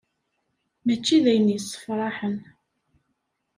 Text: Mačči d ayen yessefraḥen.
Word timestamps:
Mačči 0.85 1.17
d 1.23 1.25
ayen 1.31 1.53
yessefraḥen. 1.53 2.37